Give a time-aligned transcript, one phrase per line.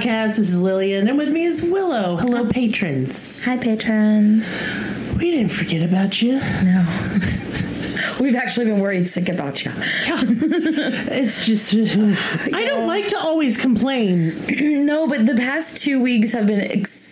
[0.00, 0.36] Podcast.
[0.38, 2.16] This is Lillian, and with me is Willow.
[2.16, 3.44] Hello, patrons.
[3.44, 4.50] Hi, patrons.
[5.18, 6.38] We didn't forget about you.
[6.38, 7.10] No.
[8.18, 9.72] We've actually been worried sick about you.
[9.76, 11.74] It's just,
[12.54, 14.42] I don't like to always complain.
[14.86, 16.62] no, but the past two weeks have been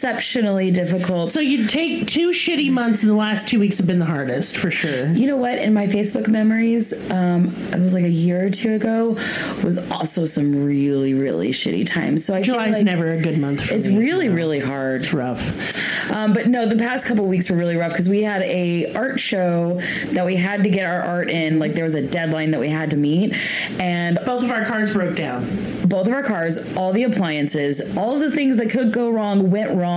[0.03, 1.29] exceptionally difficult.
[1.29, 4.57] So you take two shitty months, and the last two weeks have been the hardest
[4.57, 5.09] for sure.
[5.09, 5.59] You know what?
[5.59, 9.17] In my Facebook memories, um, it was like a year or two ago,
[9.65, 12.25] was also some really, really shitty times.
[12.25, 13.99] So I feel July's like never a good month for It's me.
[13.99, 15.03] really, really hard.
[15.03, 16.11] It's rough.
[16.13, 19.19] Um, but no, the past couple weeks were really rough because we had a art
[19.19, 19.81] show
[20.13, 21.59] that we had to get our art in.
[21.59, 23.35] Like there was a deadline that we had to meet,
[23.81, 25.45] and Both of our cars broke down.
[25.89, 29.51] both of our cars, all the appliances, all of the things that could go wrong
[29.51, 29.88] went wrong.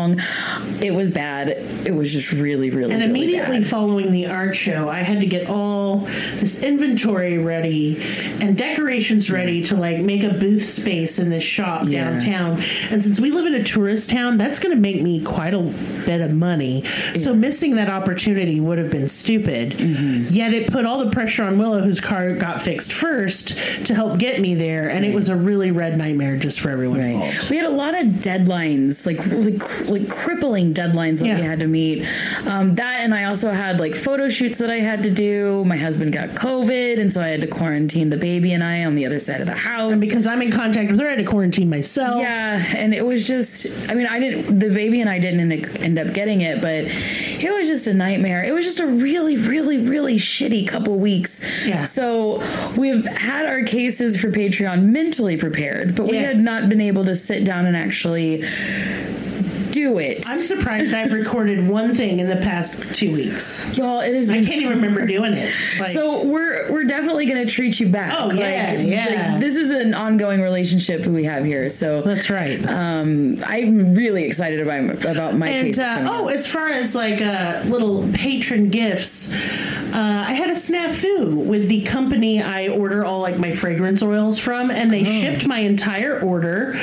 [0.82, 1.50] It was bad.
[1.50, 3.68] It was just really, really, And really immediately bad.
[3.68, 6.08] following the art show, I had to get all
[6.40, 7.98] this inventory ready
[8.40, 12.12] and decorations ready to like make a booth space in this shop Yeah.
[12.12, 12.62] downtown.
[12.90, 15.60] And since we live in a tourist town, that's going to make me quite a
[16.06, 16.84] bit of money.
[17.16, 19.72] So missing that opportunity would have been stupid.
[19.72, 20.28] Mm-hmm.
[20.30, 23.50] Yet it put all the pressure on Willow, whose car got fixed first,
[23.86, 24.90] to help get me there.
[24.90, 27.08] And it was a really red nightmare just for everyone Right.
[27.16, 27.50] involved.
[27.50, 31.60] We had a lot of deadlines, like really cr- like crippling deadlines that we had
[31.62, 32.08] to meet.
[32.46, 35.64] Um, that and I also had like photo shoots that I had to do.
[35.66, 38.96] My husband got COVID, and so I had to quarantine the baby and I on
[38.96, 40.00] the other side of the house.
[40.00, 42.22] Because I'm in contact with her, I had to quarantine myself.
[42.22, 45.78] Yeah, and it was just, I mean, I didn't, the baby and I didn't end-
[45.78, 48.44] end up getting it, but it was just a nightmare.
[48.44, 51.68] It was just a really, really, really shitty couple weeks.
[51.68, 51.84] Yeah.
[51.84, 52.42] So
[52.78, 56.36] we've had our cases for Patreon mentally prepared, but we Yes.
[56.36, 58.44] had not been able to sit down and actually
[59.72, 60.26] do it.
[60.28, 63.78] I'm surprised I've recorded one thing in the past two weeks.
[63.78, 65.54] Y'all, it has I can't even remember doing it.
[65.80, 68.14] Like, So we're we're definitely gonna treat you back.
[68.18, 69.40] Oh, yeah, yeah.
[69.40, 71.70] this is an ongoing relationship we have here.
[71.70, 72.64] So that's right.
[72.68, 77.64] um, I'm really excited about about my and uh, oh, as far as like uh,
[77.66, 83.38] little patron gifts, uh, I had a snafu with the company I order all like
[83.38, 86.74] my fragrance oils from, and they shipped my entire order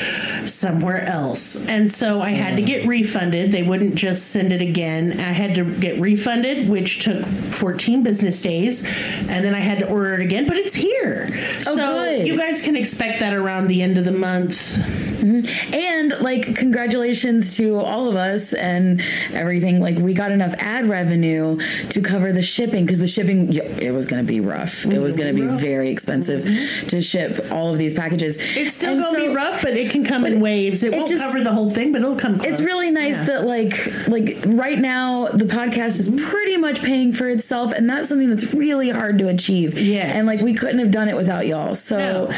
[0.48, 2.88] somewhere else, and so I had to get mm.
[2.88, 3.52] refunded.
[3.52, 5.12] They wouldn't just send it again.
[5.20, 8.84] I had to get refunded, which took 14 business days,
[9.28, 10.46] and then I had to order it again.
[10.46, 12.26] But it's here, oh, so good.
[12.26, 14.76] you guys can expect that around the end of the month.
[15.18, 15.74] Mm-hmm.
[15.74, 19.80] And like congratulations to all of us and everything.
[19.80, 21.58] Like we got enough ad revenue
[21.90, 24.86] to cover the shipping because the shipping it was going to be rough.
[24.86, 25.60] It was going to be rough.
[25.60, 26.86] very expensive mm-hmm.
[26.86, 28.38] to ship all of these packages.
[28.56, 30.82] It's still gonna be rough, but it can come in waves.
[30.82, 32.38] It, won't just- cover the whole thing, but it'll come.
[32.38, 32.50] Close.
[32.50, 33.24] It's really nice Yeah.
[33.24, 38.08] that like like right now the podcast is pretty much paying for itself and that's
[38.08, 39.78] something that's really hard to achieve.
[39.78, 40.14] Yes.
[40.14, 41.74] And like we couldn't have done it without y'all.
[41.74, 42.30] So No.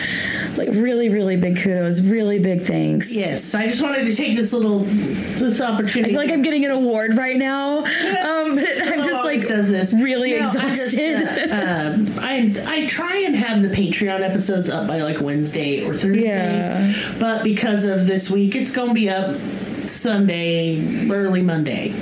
[0.56, 3.14] like really really big kudos, really big thanks.
[3.14, 6.10] Yes, I just wanted to take this little this opportunity.
[6.10, 9.48] I feel like I'm getting an award right now, um, but I'm just like always
[9.48, 9.92] does this.
[9.94, 11.50] really No, I just, exhausted.
[11.50, 15.94] uh, um, I I try and have the Patreon episodes up by like Wednesday or
[15.94, 16.92] Thursday, Yeah.
[17.18, 19.36] but because of this week, it's gonna be up
[19.86, 21.94] Sunday, early Monday.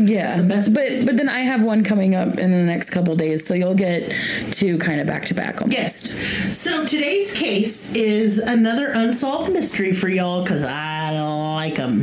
[0.00, 3.52] Yeah, but but then I have one coming up in the next couple days, so
[3.52, 4.10] you'll get
[4.50, 5.60] two kind of back to back.
[5.66, 6.12] Yes.
[6.56, 12.02] So today's case is another unsolved mystery for y'all because I like them.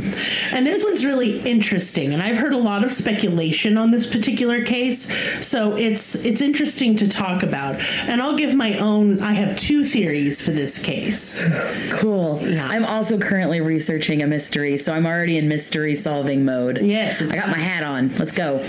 [0.52, 4.64] And this one's really interesting, and I've heard a lot of speculation on this particular
[4.64, 5.12] case.
[5.44, 7.80] So it's it's interesting to talk about.
[7.80, 9.20] And I'll give my own.
[9.20, 11.42] I have two theories for this case.
[11.90, 12.40] Cool.
[12.42, 12.68] Yeah.
[12.68, 16.80] I'm also currently researching a mystery, so I'm already in mystery solving mode.
[16.80, 17.87] Yes, I got my hat on.
[17.88, 18.62] Let's go.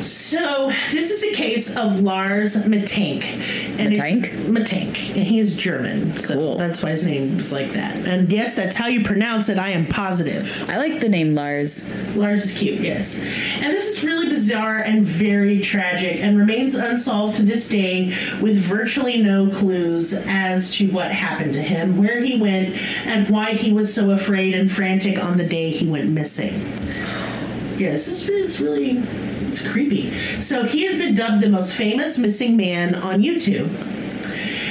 [0.00, 3.22] So this is the case of Lars Mittank.
[3.78, 4.26] And Mittank?
[4.46, 6.56] Mittank, and he is German, so Cool.
[6.58, 8.08] that's why his name is like that.
[8.08, 9.58] And yes, that's how you pronounce it.
[9.58, 10.64] I am positive.
[10.68, 11.88] I like the name Lars.
[12.16, 13.18] Lars is cute, yes.
[13.18, 18.06] And this is really bizarre and very tragic, and remains unsolved to this day,
[18.40, 22.74] with virtually no clues as to what happened to him, where he went,
[23.06, 26.54] and why he was so afraid and frantic on the day he went missing.
[27.78, 28.98] Yes, it's, it's really
[29.46, 30.10] it's creepy.
[30.40, 33.68] So he has been dubbed the most famous missing man on YouTube.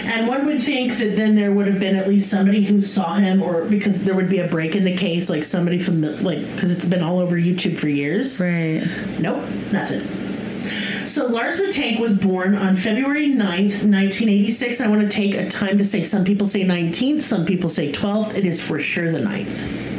[0.05, 3.15] And one would think that then there would have been at least somebody who saw
[3.15, 6.39] him, or because there would be a break in the case, like somebody from like
[6.53, 8.39] because it's been all over YouTube for years.
[8.39, 8.83] Right.
[9.19, 10.25] Nope, nothing.
[11.07, 14.81] So Lars Tank was born on February 9th, 1986.
[14.81, 17.91] I want to take a time to say some people say 19th, some people say
[17.91, 18.35] 12th.
[18.35, 19.94] It is for sure the 9th.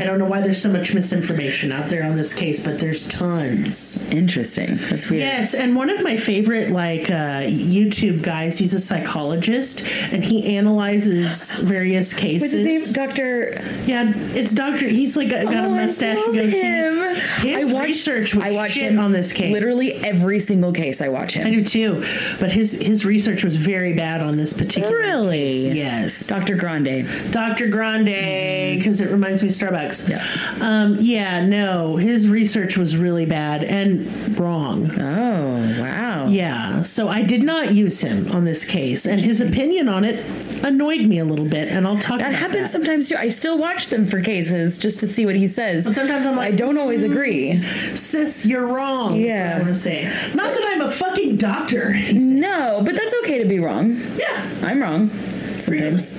[0.00, 3.06] I don't know why there's so much misinformation out there on this case, but there's
[3.08, 4.02] tons.
[4.10, 4.76] Interesting.
[4.88, 5.22] That's weird.
[5.22, 10.56] Yes, and one of my favorite like uh, YouTube guys, he's a psychologist, and he
[10.56, 12.42] analyzes various cases.
[12.42, 12.92] What's his name?
[12.92, 13.60] Doctor.
[13.86, 14.86] Yeah, it's Doctor.
[14.88, 16.16] He's like got, got Oh, a I mustache.
[16.16, 17.16] love him.
[17.42, 19.52] His I watch research was I watch shit him on this case.
[19.52, 21.46] Literally every single case I watch him.
[21.46, 22.04] I do too,
[22.40, 24.96] but his his research was very bad on this particular.
[24.96, 25.28] Really?
[25.38, 25.74] case.
[25.74, 26.26] Yes.
[26.28, 26.56] Dr.
[26.56, 27.06] Grande.
[27.32, 27.68] Dr.
[27.68, 29.87] Grande, because it reminds me of Starbucks.
[30.08, 30.24] Yeah.
[30.60, 34.90] Um, yeah, no, his research was really bad and wrong.
[35.00, 36.28] Oh, wow.
[36.28, 40.24] Yeah, so I did not use him on this case, and his opinion on it
[40.64, 42.78] annoyed me a little bit, and I'll talk That about happens that.
[42.78, 43.16] sometimes too.
[43.16, 45.84] I still watch them for cases just to see what he says.
[45.84, 47.62] But sometimes I'm like, I don't always agree.
[47.94, 49.16] sis, you're wrong.
[49.16, 49.52] Yeah.
[49.54, 50.04] I want to say.
[50.34, 51.94] Not that I'm a fucking doctor.
[52.38, 53.96] No, but that's okay to be wrong.
[54.16, 54.48] yeah.
[54.62, 55.10] I'm wrong
[55.58, 56.16] sometimes.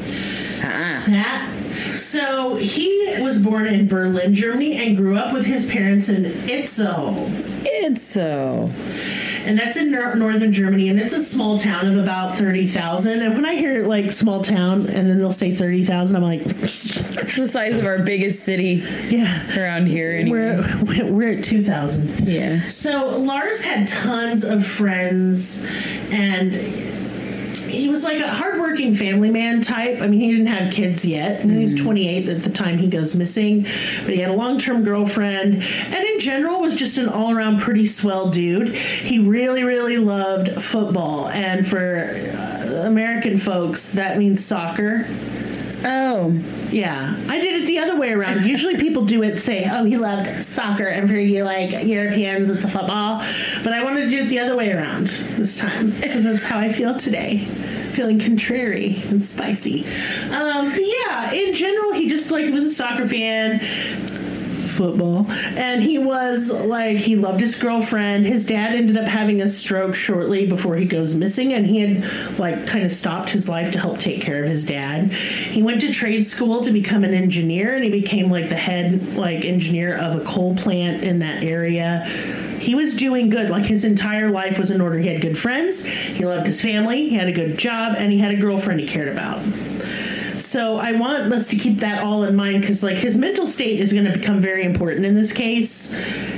[0.62, 1.04] Ah.
[1.08, 1.59] That.
[2.10, 7.30] So he was born in Berlin, Germany, and grew up with his parents in Itzehoe.
[7.64, 13.22] It's and that's in northern Germany, and it's a small town of about thirty thousand.
[13.22, 16.42] And when I hear like small town, and then they'll say thirty thousand, I'm like,
[16.42, 20.12] It's the size of our biggest city yeah, around here.
[20.12, 20.64] Anyway.
[20.84, 22.28] we're we're at two thousand.
[22.28, 22.66] yeah.
[22.66, 25.64] So Lars had tons of friends,
[26.10, 26.99] and
[27.70, 30.02] he was like a hardworking family man type.
[30.02, 32.88] I mean, he didn't have kids yet, and he was 28 at the time he
[32.88, 33.64] goes missing,
[34.04, 38.30] but he had a long-term girlfriend, and in general was just an all-around pretty swell
[38.30, 38.76] dude.
[38.76, 45.08] He really, really loved football, and for uh, American folks, that means soccer.
[45.84, 46.32] Oh,
[46.72, 48.46] Yeah, I did it the other way around.
[48.46, 52.64] Usually people do it say, "Oh, he loved soccer," and for you like Europeans, it's
[52.66, 53.20] a football.
[53.64, 56.60] But I wanted to do it the other way around this time because that's how
[56.60, 57.40] I feel today,
[57.94, 59.86] feeling contrary and spicy.
[60.32, 63.60] Um, but yeah, in general, he just like was a soccer fan.
[64.80, 68.26] Football, and he was like he loved his girlfriend.
[68.26, 72.40] His dad ended up having a stroke shortly before he goes missing, and he had
[72.40, 75.12] like kind of stopped his life to help take care of his dad.
[75.12, 79.18] He went to trade school to become an engineer, and he became like the head
[79.18, 82.06] like engineer of a coal plant in that area.
[82.62, 83.50] He was doing good.
[83.50, 84.98] Like his entire life was in order.
[84.98, 85.84] He had good friends.
[85.84, 87.10] He loved his family.
[87.10, 89.44] He had a good job, and he had a girlfriend he cared about.
[90.40, 93.80] So I want us to keep that all in mind because like his mental state
[93.80, 95.94] is going to become very important in this case.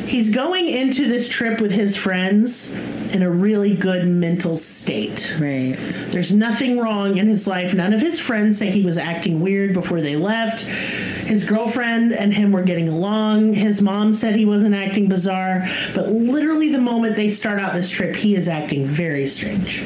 [0.07, 2.73] He's going into this trip with his friends
[3.13, 5.35] in a really good mental state.
[5.39, 5.75] right.
[6.11, 7.73] There's nothing wrong in his life.
[7.73, 10.61] None of his friends say he was acting weird before they left.
[10.61, 13.53] His girlfriend and him were getting along.
[13.53, 17.89] His mom said he wasn't acting bizarre, but literally the moment they start out this
[17.89, 19.81] trip, he is acting very strange.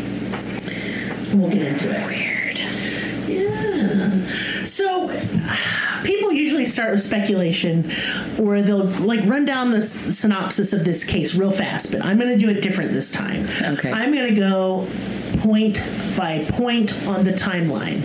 [1.33, 2.07] We'll get into it.
[2.07, 2.59] Weird.
[3.27, 4.63] Yeah.
[4.63, 5.09] So
[6.65, 7.91] usually start with speculation
[8.39, 12.17] or they'll like run down the s- synopsis of this case real fast, but I'm
[12.17, 13.47] going to do it different this time.
[13.61, 13.91] Okay.
[13.91, 14.87] I'm going to go
[15.39, 15.79] point
[16.17, 18.01] by point on the timeline.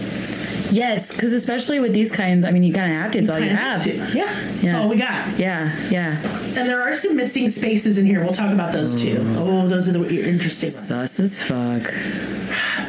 [0.72, 3.18] Yes, because especially with these kinds, I mean, you kind of have to.
[3.18, 3.82] It's all you Kinda have.
[3.82, 3.96] to.
[4.16, 4.26] Yeah.
[4.26, 4.80] That's Yeah.
[4.80, 5.36] all we got.
[5.36, 6.20] Yeah, yeah.
[6.56, 8.22] And there are some missing spaces in here.
[8.22, 9.16] We'll talk about those too.
[9.16, 9.36] Mm.
[9.36, 10.86] Oh, those are the interesting ones.
[10.86, 11.92] Sus as fuck.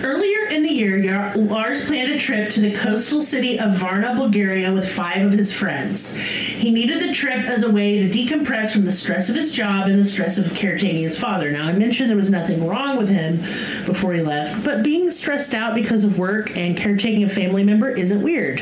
[0.03, 4.71] Earlier in the year, Lars planned a trip to the coastal city of Varna, Bulgaria
[4.71, 6.15] with five of his friends.
[6.15, 9.87] He needed the trip as a way to decompress from the stress of his job
[9.87, 11.51] and the stress of caretaking his father.
[11.51, 13.37] Now, I mentioned there was nothing wrong with him
[13.85, 17.89] before he left, but being stressed out because of work and caretaking a family member
[17.89, 18.59] isn't weird.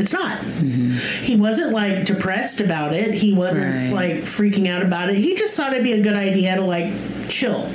[0.00, 0.38] It's not.
[0.40, 1.24] Mm-hmm.
[1.24, 3.14] He wasn't like depressed about it.
[3.14, 3.92] He wasn't Right.
[3.92, 5.16] like freaking out about it.
[5.16, 6.92] He just thought it'd be a good idea to like
[7.28, 7.68] chill.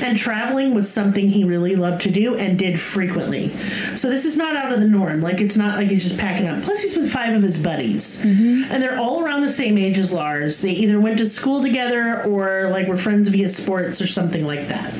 [0.00, 3.50] And traveling was something he really loved to do and did frequently.
[3.96, 5.20] So this is not out of the norm.
[5.20, 6.62] Like it's not like he's just packing up.
[6.62, 8.22] Plus he's with five of his buddies.
[8.22, 8.72] Mm-hmm.
[8.72, 10.62] And they're all around the same age as Lars.
[10.62, 14.68] They either went to school together or like were friends via sports or something like
[14.68, 14.92] that.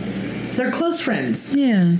[0.57, 1.55] They're close friends.
[1.55, 1.97] Yeah.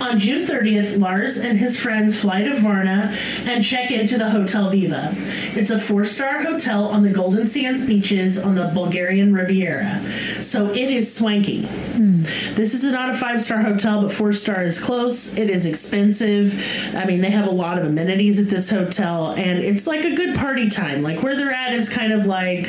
[0.00, 4.70] On June 30th, Lars and his friends fly to Varna and check into the Hotel
[4.70, 5.12] Viva.
[5.56, 10.02] It's a four star hotel on the Golden Sands beaches on the Bulgarian Riviera.
[10.40, 11.66] So it is swanky.
[11.66, 12.20] Hmm.
[12.54, 15.36] This is not a five star hotel, but four star is close.
[15.36, 16.54] It is expensive.
[16.94, 20.14] I mean, they have a lot of amenities at this hotel, and it's like a
[20.14, 21.02] good party time.
[21.02, 22.68] Like where they're at is kind of like.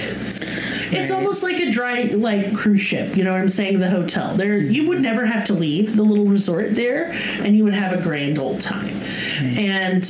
[0.92, 3.16] It's almost like a dry like cruise ship.
[3.16, 3.80] You know what I'm saying?
[3.80, 7.64] The hotel there, you would never have to leave the little resort there, and you
[7.64, 8.96] would have a grand old time.
[9.42, 10.04] And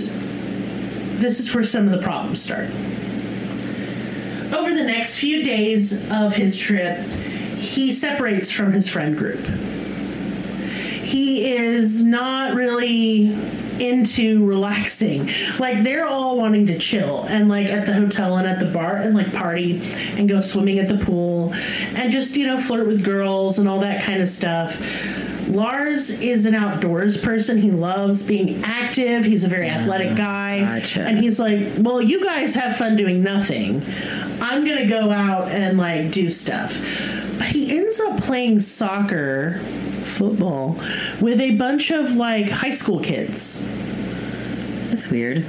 [1.20, 2.70] this is where some of the problems start.
[4.54, 6.98] Over the next few days of his trip,
[7.58, 9.46] he separates from his friend group.
[11.04, 13.36] He is not really
[13.80, 15.30] into relaxing.
[15.60, 18.98] Like they're all wanting to chill and like at the hotel and at the bar
[18.98, 19.82] and like party
[20.18, 21.54] and go swimming at the pool
[21.96, 24.80] and just, you know, flirt with girls and all that kind of stuff.
[25.50, 27.58] Lars is an outdoors person.
[27.58, 29.26] He loves being active.
[29.26, 30.60] He's a very athletic guy.
[30.80, 31.02] gotcha.
[31.02, 33.84] And he's like, Well, you guys have fun doing nothing.
[34.42, 36.78] I'm going to go out and like do stuff.
[37.40, 39.60] But he ends up playing soccer,
[40.04, 40.74] football,
[41.22, 43.66] with a bunch of like high school kids.
[44.90, 45.46] That's weird.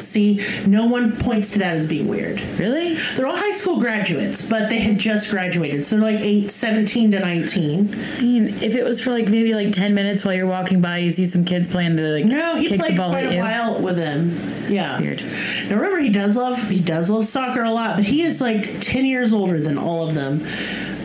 [0.00, 2.40] See, no one points to that as being weird.
[2.56, 2.94] Really?
[3.16, 5.84] They're all high school graduates, but they had just graduated.
[5.84, 7.94] So they're like eight, 17 to 19.
[7.94, 10.98] I mean, if it was for like maybe like 10 minutes while you're walking by,
[10.98, 13.32] you see some kids playing to like No, he kick played the ball quite at
[13.32, 13.40] a you.
[13.40, 14.38] while with them.
[14.70, 15.00] Yeah.
[15.00, 15.20] Weird.
[15.68, 18.80] Now remember, he does love he does love soccer a lot, but he is like
[18.80, 20.46] ten years older than all of them,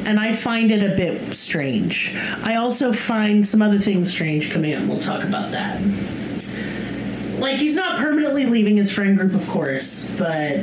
[0.05, 2.15] and I find it a bit strange.
[2.43, 4.87] I also find some other things strange coming up.
[4.87, 5.81] We'll talk about that.
[7.39, 10.59] Like he's not permanently leaving his friend group, of course, but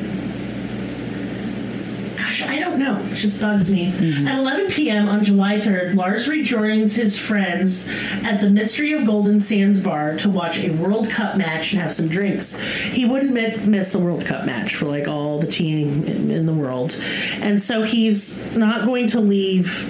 [2.30, 2.96] gosh, I don't know.
[2.96, 3.92] It just bugs me.
[3.92, 4.28] Mm-hmm.
[4.28, 5.08] At 11 p.m.
[5.08, 7.88] on July 3rd, Lars rejoins his friends
[8.24, 11.92] at the Mystery of Golden Sands bar to watch a World Cup match and have
[11.92, 12.58] some drinks.
[12.58, 16.46] He wouldn't mi- miss the World Cup match for like all the team in, in
[16.46, 16.96] the world,
[17.40, 19.84] and so he's not going to leave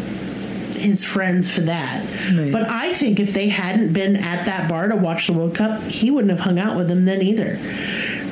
[0.80, 2.02] his friends for that.
[2.32, 2.50] Right.
[2.50, 5.82] But I think if they hadn't been at that bar to watch the World Cup,
[5.82, 7.58] he wouldn't have hung out with them then either.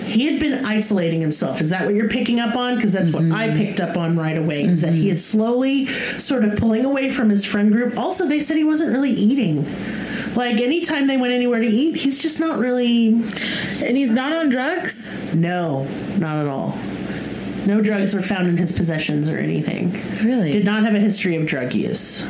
[0.08, 1.60] He had been isolating himself.
[1.60, 2.76] Is that what you're picking up on?
[2.76, 3.56] Because that's what I mm-hmm.
[3.56, 4.64] picked up on right away.
[4.64, 5.12] Is that he mm-hmm.
[5.12, 5.86] is slowly
[6.18, 7.96] sort of pulling away from his friend group.
[7.96, 9.64] Also, they said he wasn't really eating.
[10.34, 13.08] Like anytime they went anywhere to eat, he's just not really.
[13.08, 15.12] And he's not on drugs?
[15.34, 15.84] No,
[16.18, 16.78] not at all.
[17.66, 19.92] No drugs just- were found in his possessions or anything.
[20.24, 20.52] Really?
[20.52, 22.22] Did not have a history of drug use.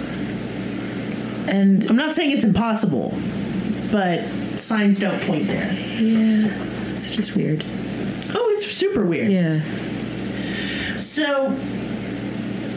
[1.46, 3.16] and I'm not saying it's impossible,
[3.92, 5.72] but signs don't point there.
[5.72, 6.48] yeah,
[7.06, 7.64] it's just weird.
[8.34, 9.30] Oh, it's super weird.
[9.30, 9.60] Yeah.
[10.96, 11.50] So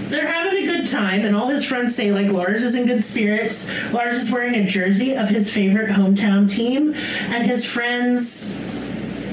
[0.09, 3.03] they're having a good time, and all his friends say like Lars is in good
[3.03, 3.69] spirits.
[3.91, 8.51] Lars is wearing a jersey of his favorite hometown team, and his friends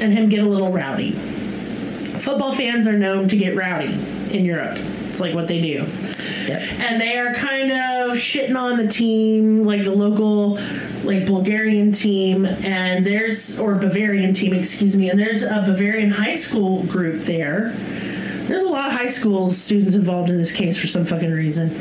[0.01, 1.13] and him get a little rowdy.
[1.13, 3.93] Football fans are known to get rowdy
[4.33, 4.79] in Europe.
[5.09, 5.87] It's like what they do.
[6.49, 6.63] Yep.
[6.81, 10.55] and they are kind of shitting on the team, like the local,
[11.05, 16.35] like Bulgarian team, and there's or Bavarian team, excuse me, and there's a Bavarian high
[16.35, 17.71] school group there.
[18.49, 21.79] There's a lot of high school students involved in this case for some fucking reason.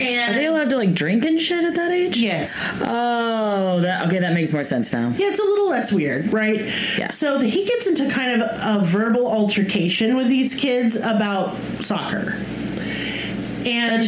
[0.00, 2.16] And Are they allowed to like drink and shit at that age?
[2.18, 4.18] yes, Oh, that okay.
[4.18, 5.10] That makes more sense now.
[5.16, 6.58] yeah, it's a little less weird, right?
[6.98, 7.06] Yeah.
[7.06, 12.36] So the, he gets into kind of a verbal altercation with these kids about soccer.
[13.66, 14.02] And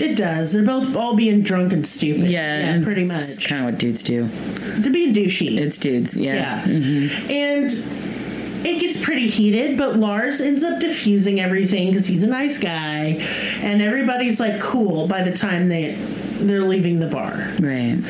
[0.00, 0.52] it does.
[0.52, 2.30] They're both all being drunk and stupid.
[2.30, 3.46] Yeah, yeah pretty much.
[3.46, 4.28] kind of what dudes do.
[4.28, 5.58] They're being douchey.
[5.58, 6.16] It's dudes.
[6.16, 6.34] Yeah.
[6.34, 6.64] yeah.
[6.64, 7.30] Mm-hmm.
[7.30, 12.58] And it gets pretty heated, but Lars ends up diffusing everything because he's a nice
[12.58, 13.18] guy,
[13.60, 17.32] and everybody's like cool by the time they they're leaving the bar.
[17.60, 18.02] Right.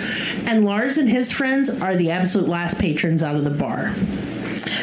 [0.46, 3.94] And Lars and his friends are the absolute last patrons out of the bar.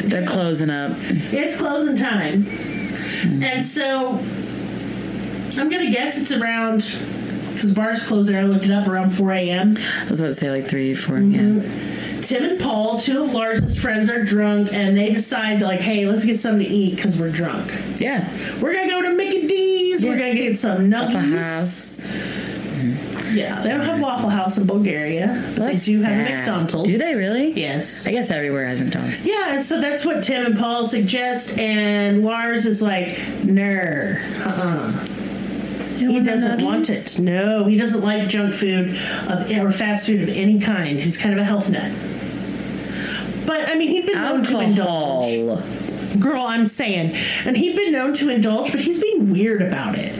[0.02, 0.92] They're closing up.
[1.00, 2.46] It's closing time.
[3.42, 4.18] And so
[5.58, 6.78] I'm going to guess it's around,
[7.54, 9.76] because bars close there, I looked it up, around 4 a.m.
[9.76, 11.60] I was about to say like three, 4 Mm-hmm.
[11.60, 12.20] Yeah.
[12.22, 16.24] Tim and Paul, two of Lars's friends, are drunk, and they decide, like, hey, let's
[16.24, 17.70] get something to eat because we're drunk.
[18.00, 18.30] Yeah.
[18.62, 20.02] We're going to go to Mickey D's.
[20.04, 21.38] We're going to get some nuggies.
[21.38, 22.06] House.
[23.34, 26.36] Yeah, they don't have Waffle House in Bulgaria, but That's they do have sad.
[26.38, 26.88] McDonald's.
[26.88, 27.52] Do they really?
[27.52, 28.06] Yes.
[28.06, 29.24] I guess everywhere has McDonald's.
[29.26, 35.06] Yeah, and so that's what Tim and Paul suggest, and Lars is like, "Ner, uh-uh."
[35.96, 37.18] He doesn't want it.
[37.18, 38.96] No, he doesn't like junk food
[39.28, 41.00] of, or fast food of any kind.
[41.00, 41.92] He's kind of a health nut.
[43.46, 46.20] But I mean, he'd been known to indulge.
[46.20, 50.14] Girl, I'm saying, and he'd been known to indulge, but he's being weird about it.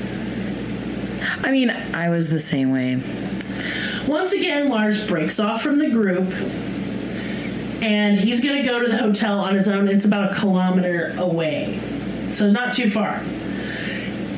[1.42, 3.00] I mean, I was the same way.
[4.06, 6.30] Once again, Lars breaks off from the group,
[7.82, 9.88] and he's going to go to the hotel on his own.
[9.88, 11.80] It's about a kilometer away,
[12.30, 13.22] so not too far.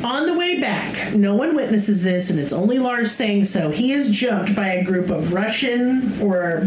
[0.05, 3.71] On the way back, no one witnesses this, and it's only Lars saying so.
[3.71, 6.62] He is jumped by a group of Russian or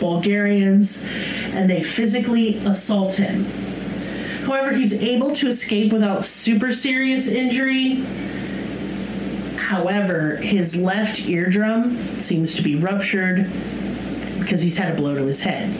[0.00, 1.06] Bulgarians,
[1.52, 3.44] and they physically assault him.
[4.46, 8.02] However, he's able to escape without super serious injury.
[9.56, 13.50] However, his left eardrum seems to be ruptured
[14.40, 15.72] because he's had a blow to his head.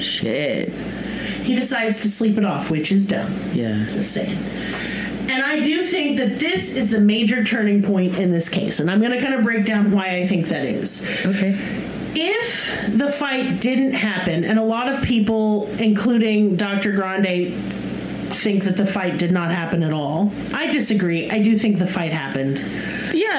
[0.00, 0.68] Shit.
[1.42, 3.32] He decides to sleep it off, which is dumb.
[3.52, 3.84] Yeah.
[3.90, 4.38] Just saying.
[5.30, 8.80] And I do think that this is the major turning point in this case.
[8.80, 11.06] And I'm going to kind of break down why I think that is.
[11.24, 11.56] Okay.
[12.16, 16.90] If the fight didn't happen, and a lot of people, including Dr.
[16.92, 17.54] Grande,
[18.34, 21.30] think that the fight did not happen at all, I disagree.
[21.30, 22.58] I do think the fight happened.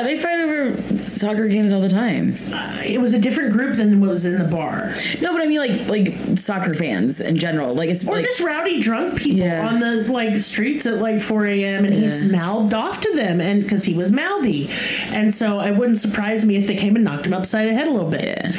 [0.02, 2.34] Yeah, they fight over soccer games all the time.
[2.52, 4.94] Uh, it was a different group than what was in the bar.
[5.22, 7.76] No, but I mean like like soccer fans in general.
[7.76, 9.68] Like it's Or like just rowdy drunk people Yeah.
[9.68, 11.86] on the like streets at like 4 a.m.
[11.86, 12.32] and he's Yeah.
[12.40, 14.70] mouthed off to them and because he was mouthy,
[15.10, 17.88] and so it wouldn't surprise me if they came and knocked him upside the head
[17.88, 18.22] a little bit.
[18.22, 18.52] yeah.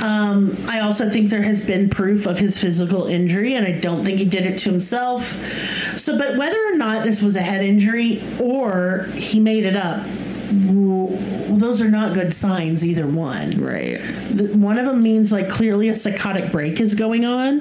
[0.00, 4.04] Um, I also think there has been proof of his physical injury, and I don't
[4.04, 5.38] think he did it to himself.
[5.98, 10.04] So, but whether or not this was a head injury or he made it up,
[10.52, 11.16] w-
[11.58, 13.50] those are not good signs, either one.
[13.62, 14.00] Right.
[14.30, 17.60] The- One of them means like clearly a psychotic break is going on,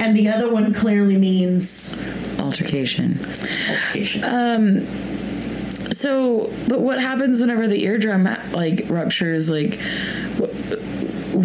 [0.00, 1.96] and the other one clearly means
[2.38, 3.18] Altercation.
[3.70, 4.24] altercation.
[4.24, 4.86] Uh,
[5.90, 9.48] So, but what happens whenever the eardrum like ruptures?
[9.48, 9.78] Like,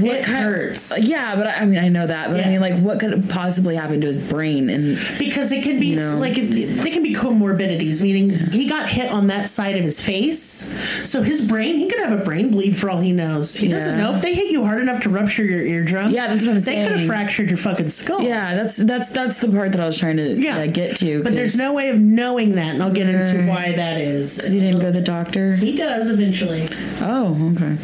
[0.01, 0.93] what, It hurts.
[0.99, 2.47] Yeah, but I I mean, I know that, but Yeah.
[2.47, 4.69] I mean, like, what could possibly happen to his brain?
[4.69, 6.17] And because it can be No.
[6.17, 10.01] like it, they can be comorbidities meaning he got hit on that side of his
[10.01, 10.71] face
[11.03, 13.97] so his brain he could have a brain bleed for all he knows he doesn't
[13.97, 16.59] know if they hit you hard enough to rupture your eardrum Yeah, that's what I'm
[16.59, 17.07] they could have saying.
[17.07, 20.33] fractured your fucking skull yeah, that's that's that's the part that I was trying to
[20.39, 20.59] Yeah.
[20.59, 21.23] uh, get to.
[21.23, 24.59] but there's no way of knowing that and i'll get into why that is He
[24.59, 25.55] didn't go to the doctor.
[25.55, 26.67] he does eventually
[27.01, 27.75] Oh, okay.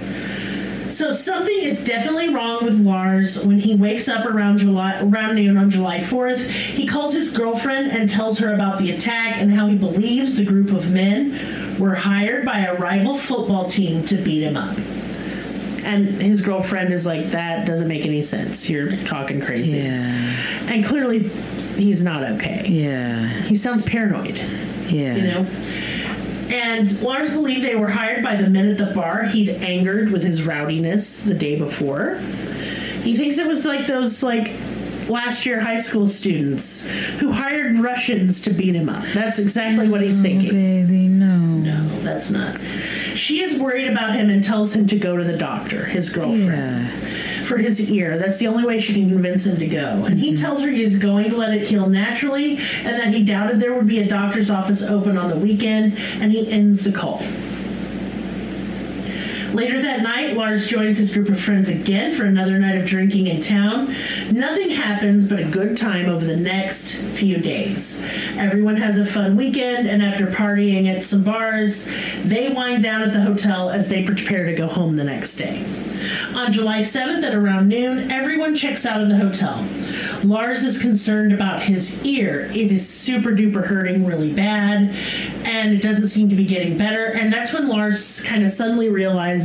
[0.95, 5.57] So something is definitely wrong with Lars when he wakes up around July around noon
[5.57, 6.49] on July 4th.
[6.49, 10.45] He calls his girlfriend and tells her about the attack and how he believes the
[10.45, 14.77] group of men were hired by a rival football team to beat him up.
[15.83, 18.69] And his girlfriend is like, "That doesn't make any sense.
[18.69, 20.35] You're talking crazy." Yeah,
[20.67, 21.27] And clearly,
[21.75, 22.67] he's not okay.
[22.69, 24.39] yeah, He sounds paranoid
[24.89, 25.15] yeah.
[25.15, 25.45] you know.
[26.49, 30.23] And Lars believed they were hired by the men at the bar he'd angered with
[30.23, 32.15] his rowdiness the day before.
[33.01, 34.51] He thinks it was like those like
[35.09, 36.87] last year high school students
[37.19, 39.05] who hired Russians to beat him up.
[39.13, 40.51] That's exactly what he's thinking.
[40.51, 41.37] Baby, no.
[41.37, 42.59] No, that's not.
[43.15, 46.87] She is worried about him and tells him to go to the doctor, his girlfriend,
[47.45, 48.17] for his ear.
[48.17, 50.05] That's the only way she can convince him to go.
[50.05, 50.41] And he mm-hmm.
[50.41, 53.87] tells her he's going to let it heal naturally and that he doubted there would
[53.87, 57.21] be a doctor's office open on the weekend, and he ends the call.
[59.55, 63.27] Later that night, Lars joins his group of friends again for another night of drinking
[63.27, 63.95] in town.
[64.29, 68.03] Nothing happens but a good time over the next few days.
[68.35, 71.89] Everyone has a fun weekend, and after partying at some bars,
[72.25, 75.63] they wind down at the hotel as they prepare to go home the next day.
[76.35, 79.65] On July 7th at around noon, everyone checks out of the hotel.
[80.25, 82.51] Lars is concerned about his ear.
[82.51, 84.93] It is super duper hurting really bad,
[85.45, 87.05] and it doesn't seem to be getting better.
[87.05, 89.44] And that's when Lars kind of suddenly realizes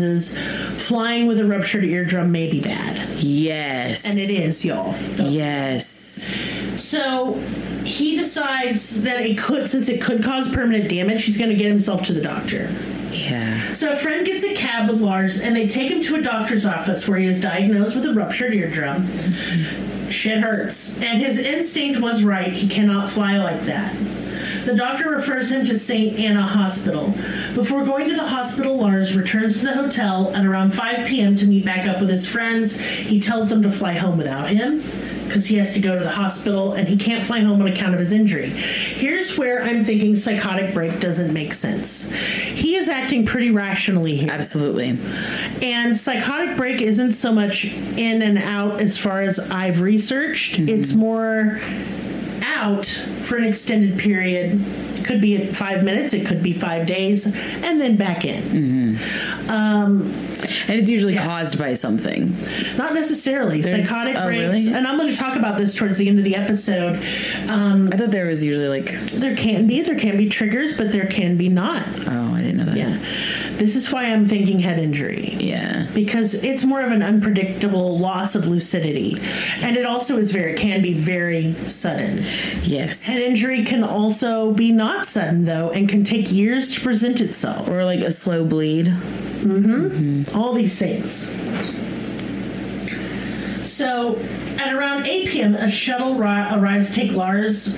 [0.76, 3.22] flying with a ruptured eardrum may be bad.
[3.22, 4.06] Yes.
[4.06, 4.94] And it is, y'all.
[5.18, 6.24] Yes.
[6.76, 7.34] So
[7.84, 11.68] he decides that it could, since it could cause permanent damage, he's going to get
[11.68, 12.74] himself to the doctor.
[13.12, 13.72] Yeah.
[13.72, 16.64] So a friend gets a cab with Lars, and they take him to a doctor's
[16.64, 19.08] office where he is diagnosed with a ruptured eardrum.
[20.10, 22.52] Shit hurts, and his instinct was right.
[22.52, 23.94] He cannot fly like that.
[24.64, 26.18] The doctor refers him to St.
[26.18, 27.14] Anna Hospital.
[27.54, 31.36] Before going to the hospital, Lars returns to the hotel at around 5 p.m.
[31.36, 32.80] to meet back up with his friends.
[32.80, 34.82] He tells them to fly home without him
[35.30, 37.94] because he has to go to the hospital and he can't fly home on account
[37.94, 38.50] of his injury.
[38.50, 42.10] Here's where I'm thinking psychotic break doesn't make sense.
[42.10, 44.30] He is acting pretty rationally here.
[44.30, 44.98] Absolutely.
[45.62, 50.56] And psychotic break isn't so much in and out as far as I've researched.
[50.56, 50.68] Mm-hmm.
[50.68, 51.60] It's more
[52.50, 54.60] out for an extended period.
[55.00, 58.98] It could be five minutes, it could be five days, and then back in.
[59.48, 62.36] And it's usually caused by something.
[62.76, 63.60] Not necessarily.
[63.60, 64.72] There's- psychotic oh, breaks, really?
[64.74, 67.02] and I'm going to talk about this towards the end of the episode.
[67.48, 70.92] Um, I thought there was usually like, there can be, there can be triggers, but
[70.92, 71.82] there can be not.
[72.06, 72.76] oh, I didn't know that.
[72.76, 72.98] Yeah.
[73.56, 75.36] This is why I'm thinking head injury.
[75.40, 75.86] Yeah.
[75.94, 79.16] because it's more of an unpredictable loss of lucidity
[79.56, 82.22] and it also is very can be very sudden
[82.62, 83.02] Yes.
[83.02, 87.68] head injury can also be not sudden though and can take years to present itself.
[87.68, 88.86] Or like a slow bleed.
[88.86, 90.36] Mm-hmm.
[90.36, 91.30] all these things.
[93.68, 94.18] So
[94.58, 97.74] at around 8 p.m a shuttle ri- arrives to take lars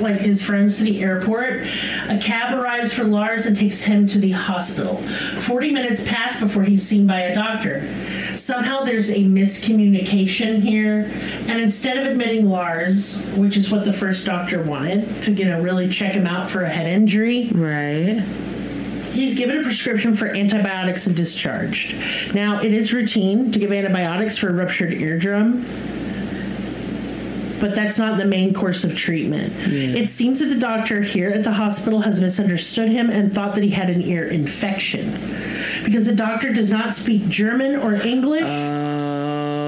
[0.00, 1.62] like his friends to the airport.
[2.08, 4.96] A cab arrives for Lars and takes him to the hospital.
[4.96, 7.86] 40 minutes pass before he's seen by a doctor.
[8.36, 11.10] Somehow there's a miscommunication here,
[11.48, 15.60] and instead of admitting Lars, which is what the first doctor wanted, to you know
[15.60, 18.20] really check him out for a head injury, Right.
[19.12, 21.94] He's given a prescription for antibiotics and discharged.
[22.34, 25.66] Now, it is routine to give antibiotics for a ruptured eardrum,
[27.62, 29.52] but that's not the main course of treatment.
[29.72, 33.62] It seems that the doctor here at the hospital has misunderstood him and thought that
[33.62, 35.12] he had an ear infection.
[35.84, 38.91] Because the doctor does not speak German or English, uh,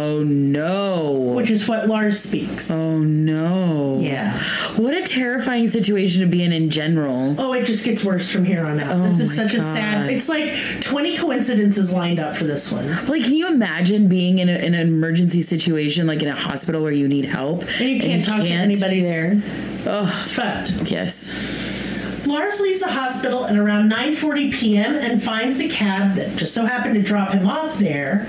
[0.04, 1.10] Oh no.
[1.34, 2.70] which is what Lars speaks.
[2.70, 3.98] Oh no.
[4.00, 4.38] Yeah.
[4.76, 7.34] What a terrifying situation to be in in general.
[7.38, 8.96] Oh, it just gets worse from here on out.
[8.96, 10.08] Oh this is such a sad.
[10.10, 12.88] It's like 20 coincidences lined up for this one.
[13.06, 16.82] Like, can you imagine being in, a, in an emergency situation, like in a hospital
[16.82, 19.40] where you need help, And you can't talk to anybody there.
[19.86, 20.90] Oh, It's fucked.
[20.90, 21.32] yes.
[22.26, 24.94] Lars leaves the hospital at around 9:40 p.m.
[24.94, 28.26] and finds the cab that just so happened to drop him off there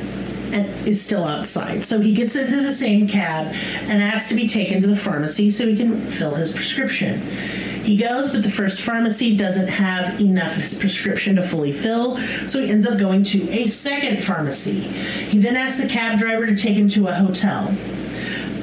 [0.54, 1.84] and is still outside.
[1.84, 5.50] So he gets into the same cab and asks to be taken to the pharmacy
[5.50, 7.22] so he can fill his prescription.
[7.86, 12.18] He goes, but the first pharmacy doesn't have enough of his prescription to fully fill,
[12.48, 14.80] so he ends up going to a second pharmacy.
[14.80, 17.76] He then asks the cab driver to take him to a hotel.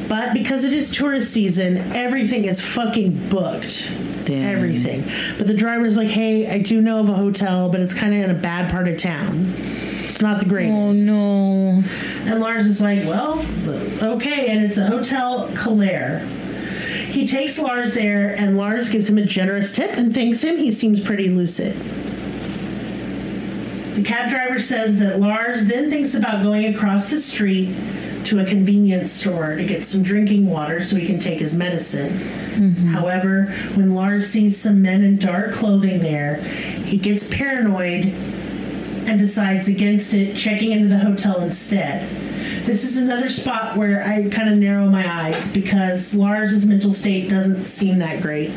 [0.09, 3.93] But because it is tourist season, everything is fucking booked.
[4.25, 4.57] Damn.
[4.57, 5.05] Everything.
[5.39, 8.25] But the driver's like, hey, I do know of a hotel, but it's kind of
[8.29, 9.55] in a bad part of town.
[10.13, 11.11] It's not the greatest.
[11.11, 11.83] Oh no.
[12.31, 13.43] And Lars is like, well,
[14.03, 14.49] okay.
[14.49, 16.23] And it's the Hotel Calais.
[17.07, 20.59] He takes Lars there, and Lars gives him a generous tip and thanks him.
[20.59, 21.75] He seems pretty lucid.
[23.95, 27.75] The cab driver says that Lars then thinks about going across the street
[28.25, 32.19] to a convenience store to get some drinking water so he can take his medicine.
[32.19, 32.89] Mm-hmm.
[32.89, 33.47] However,
[33.77, 36.37] when Lars sees some men in dark clothing there,
[36.85, 38.13] he gets paranoid
[39.07, 42.09] and decides against it, checking into the hotel instead.
[42.67, 47.29] This is another spot where I kind of narrow my eyes because Lars's mental state
[47.29, 48.51] doesn't seem that great,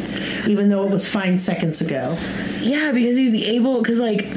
[0.48, 2.18] even though it was fine seconds ago.
[2.62, 4.28] Yeah, because he's able, because like,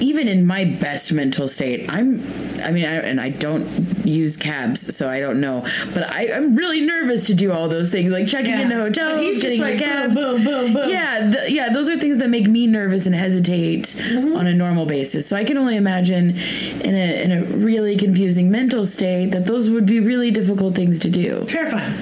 [0.00, 2.20] even in my best mental state, I'm,
[2.62, 3.66] I mean, I, and I don't
[4.06, 5.62] use cabs, so I don't know,
[5.94, 9.22] but I, I'm really nervous to do all those things, like checking into hotels, But
[9.24, 10.18] he's getting just like cabs.
[10.18, 10.88] boom, boom, boom.
[10.90, 13.70] Yeah, th- yeah, those are things that make me nervous and hesitate
[14.10, 14.36] Mm-hmm.
[14.36, 15.26] on a normal basis.
[15.28, 19.70] So I can only imagine in a in a really confusing mental state that those
[19.70, 21.44] would be really difficult things to do.
[21.48, 21.92] terrifying.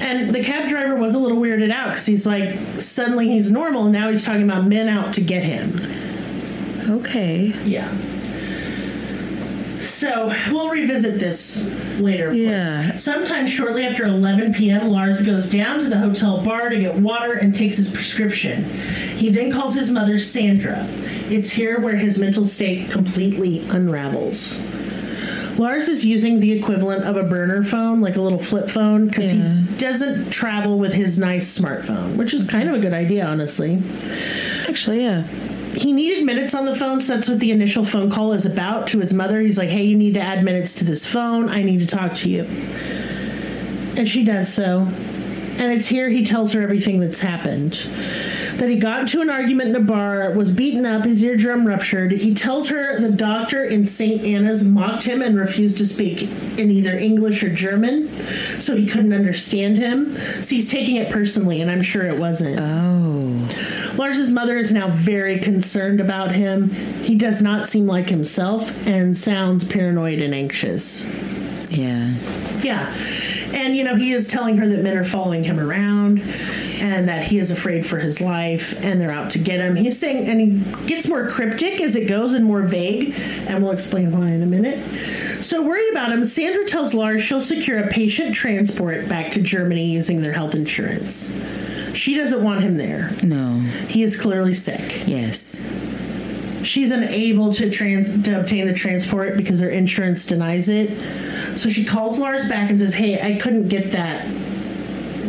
[0.00, 3.84] And the cab driver was a little weirded out because he's like, suddenly he's normal,
[3.84, 5.72] and now he's talking about men out to get him.
[6.88, 7.52] Okay.
[7.64, 7.92] Yeah.
[9.80, 11.64] So we'll revisit this
[12.00, 12.28] later.
[12.30, 12.88] Of Yeah.
[12.90, 13.02] Course.
[13.02, 17.32] Sometime shortly after 11 p.m., Lars goes down to the hotel bar to get water
[17.32, 18.64] and takes his prescription.
[19.16, 20.86] He then calls his mother Sandra.
[21.28, 24.60] It's here where his mental state completely unravels.
[25.58, 29.34] Lars is using the equivalent of a burner phone, like a little flip phone, because
[29.34, 29.56] Yeah.
[29.56, 33.82] he doesn't travel with his nice smartphone, which is kind of a good idea, honestly
[34.68, 35.24] Actually, yeah.
[35.74, 38.88] He needed minutes on the phone, so that's what the initial phone call is about
[38.88, 39.40] to his mother.
[39.40, 41.48] He's like, hey, you need to add minutes to this phone.
[41.48, 42.44] I need to talk to you.
[43.96, 44.88] And she does so.
[45.58, 47.74] And it's here he tells her everything that's happened.
[48.56, 52.12] That he got into an argument in a bar, was beaten up, his eardrum ruptured.
[52.12, 54.22] He tells her the doctor in St.
[54.22, 58.08] Anna's mocked him and refused to speak in either English or German,
[58.60, 60.16] so he couldn't understand him.
[60.42, 62.58] So he's taking it personally, and I'm sure it wasn't.
[62.58, 63.21] Oh.
[63.96, 66.70] Lars's mother is now very concerned about him.
[66.70, 71.04] He does not seem like himself and sounds paranoid and anxious.
[71.70, 72.14] Yeah.
[72.62, 72.94] Yeah.
[73.52, 77.28] And, you know, he is telling her that men are following him around and that
[77.28, 79.76] he is afraid for his life and they're out to get him.
[79.76, 83.14] He's saying, and he gets more cryptic as it goes and more vague,
[83.46, 85.42] and we'll explain why in a minute.
[85.42, 89.86] So, worried about him, Sandra tells Lars she'll secure a patient transport back to Germany
[89.86, 91.34] using their health insurance.
[91.94, 93.14] She doesn't want him there.
[93.22, 93.60] No.
[93.88, 95.06] He is clearly sick.
[95.06, 95.62] Yes.
[96.62, 101.58] She's unable to trans to obtain the transport because her insurance denies it.
[101.58, 104.26] So she calls Lars back and says, "Hey, I couldn't get that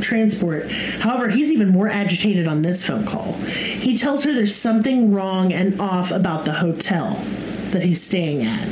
[0.01, 3.33] transport." However, he's even more agitated on this phone call.
[3.33, 7.25] He tells her there's something wrong and off about the hotel
[7.73, 8.67] that he's staying at,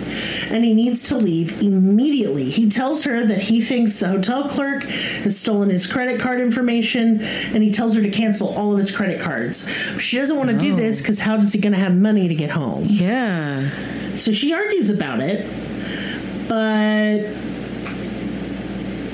[0.52, 2.50] and he needs to leave immediately.
[2.50, 7.22] He tells her that he thinks the hotel clerk has stolen his credit card information,
[7.22, 9.70] and he tells her to cancel all of his credit cards.
[10.00, 12.36] She doesn't want to do this because how is he going to have money to
[12.36, 12.86] get home?
[12.88, 13.70] Yeah.
[14.16, 15.46] So she argues about it,
[16.48, 17.51] but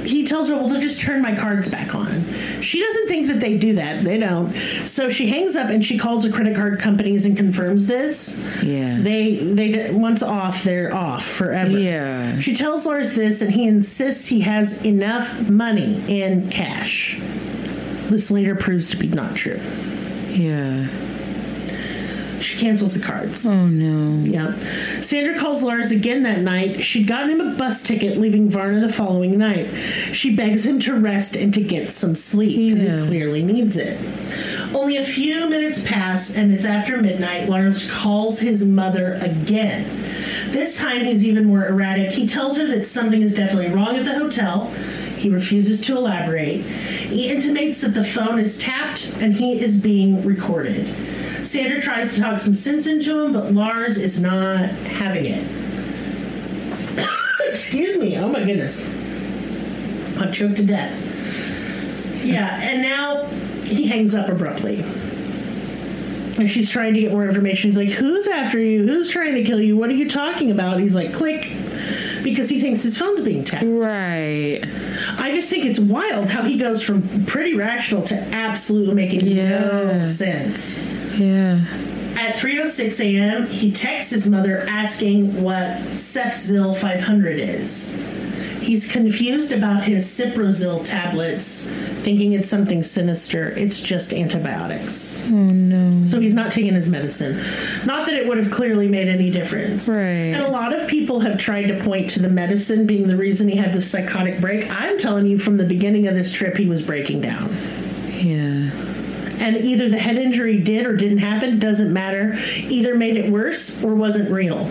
[0.08, 2.24] he tells her, "Well, they'll just turn my cards back on."
[2.62, 4.04] She doesn't think that they do that.
[4.04, 4.56] They don't.
[4.86, 8.40] So she hangs up and she calls the credit card companies and confirms this.
[8.64, 9.00] Yeah.
[9.02, 11.78] They they once off, they're off forever.
[11.78, 12.40] Yeah.
[12.40, 17.18] She tells Lars this, and he insists he has enough money in cash.
[18.10, 19.60] This later proves to be not true.
[20.32, 20.88] Yeah.
[22.40, 23.46] She cancels the cards.
[23.48, 24.24] Oh no.
[24.24, 25.02] Yeah.
[25.02, 26.84] Sandra calls Lars again that night.
[26.84, 29.68] She'd gotten him a bus ticket leaving Varna the following night.
[30.14, 33.02] She begs him to rest and to get some sleep because Yeah.
[33.02, 34.00] he clearly needs it.
[34.74, 37.50] Only a few minutes pass and it's after midnight.
[37.50, 39.86] Lars calls his mother again.
[40.52, 42.12] This time he's even more erratic.
[42.12, 44.72] He tells her that something is definitely wrong at the hotel.
[45.18, 46.62] He refuses to elaborate.
[46.62, 50.88] He intimates that the phone is tapped and he is being recorded.
[51.48, 55.48] Sandra tries to talk some sense into him, but Lars is not having it.
[57.48, 58.18] Excuse me.
[58.18, 58.86] Oh my goodness.
[60.20, 62.26] I'm choked to death.
[62.26, 63.28] Yeah, and now
[63.64, 64.82] he hangs up abruptly.
[66.38, 67.72] And she's trying to get more information.
[67.72, 68.86] She's like, Who's after you?
[68.86, 69.78] Who's trying to kill you?
[69.78, 70.82] What are you talking about?
[70.82, 71.50] He's like, Click.
[72.30, 73.64] Because he thinks his phone's being tapped.
[73.66, 74.60] Right.
[75.18, 80.04] I just think it's wild how he goes from pretty rational to absolutely making no
[80.04, 80.78] sense.
[81.18, 81.66] Yeah.
[82.18, 87.96] At 3:06 a.m., he texts his mother asking what Cefzil 500 is.
[88.68, 91.70] He's confused about his Ciprazil tablets,
[92.02, 93.52] thinking it's something sinister.
[93.52, 95.18] It's just antibiotics.
[95.24, 96.04] Oh no.
[96.06, 97.42] So he's not taking his medicine.
[97.86, 99.88] Not that it would have clearly made any difference.
[99.88, 100.34] Right.
[100.34, 103.48] And a lot of people have tried to point to the medicine being the reason
[103.48, 104.70] he had this psychotic break.
[104.70, 107.48] I'm telling you, from the beginning of this trip, he was breaking down.
[108.18, 108.70] Yeah.
[109.40, 112.34] And either the head injury did or didn't happen, doesn't matter.
[112.56, 114.70] Either made it worse or wasn't real.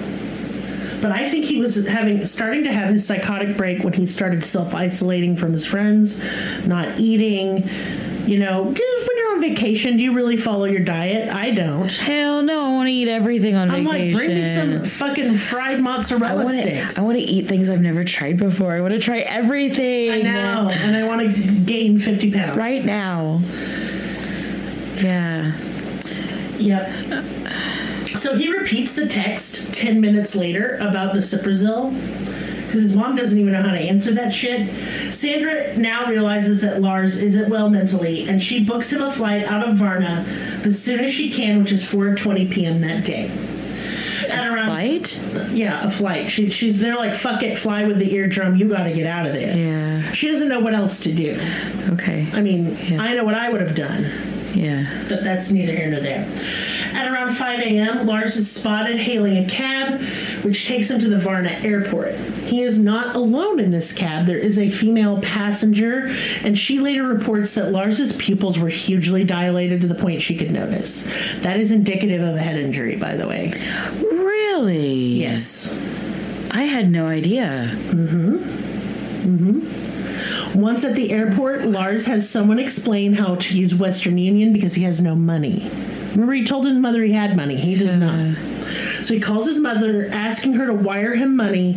[1.01, 4.45] But I think he was having starting to have his psychotic break when he started
[4.45, 6.23] self isolating from his friends,
[6.67, 7.69] not eating.
[8.27, 11.29] You know, when you're on vacation, do you really follow your diet?
[11.29, 11.93] I don't.
[11.93, 13.87] Hell no, I want to eat everything on vacation.
[13.87, 14.15] I'm vacation.
[14.15, 16.99] like, bring me some fucking fried mozzarella I want sticks.
[16.99, 18.73] I want to eat things I've never tried before.
[18.75, 20.11] I want to try everything.
[20.11, 22.57] I know, and I want to gain 50 pounds.
[22.57, 23.41] Right now.
[24.97, 25.57] Yeah.
[26.59, 27.25] Yep.
[28.17, 31.91] So he repeats the text 10 minutes later about the Ciprazil
[32.67, 35.15] because his mom doesn't even know how to answer that shit.
[35.15, 39.69] Sandra now realizes that Lars isn't well mentally and she books him a flight out
[39.69, 40.25] of Varna
[40.65, 42.81] as soon as she can, which is 4:20 p.m.
[42.81, 43.31] that day.
[44.29, 45.21] At around Flight?
[45.53, 46.31] yeah, a flight.
[46.31, 48.57] She, she's there like fuck it, fly with the eardrum.
[48.57, 49.57] You got to get out of there.
[49.57, 50.11] Yeah.
[50.13, 51.39] She doesn't know what else to do.
[51.91, 52.27] Okay.
[52.33, 53.01] I mean, Yeah.
[53.01, 54.11] I know what I would have done
[54.55, 55.05] Yeah.
[55.09, 56.27] but that's neither here nor there.
[57.27, 60.01] Around 5 a.m., Lars is spotted hailing a cab,
[60.45, 62.15] which takes him to the Varna airport.
[62.15, 64.27] He is not alone in this cab.
[64.27, 69.81] There is a female passenger, and she later reports that Lars's pupils were hugely dilated
[69.81, 71.03] to the point she could notice.
[71.41, 73.53] That is indicative of a head injury, by the way.
[74.01, 75.17] Really?
[75.17, 75.77] Yes.
[76.53, 77.73] I had no idea.
[77.89, 78.37] Mm-hmm.
[79.27, 80.61] Mm-hmm.
[80.61, 84.85] Once at the airport, Lars has someone explain how to use Western Union because he
[84.85, 85.69] has no money.
[86.17, 87.57] Remember, he told his mother he had money.
[87.57, 88.37] He does not.
[89.03, 91.75] So he calls his mother, asking her to wire him money,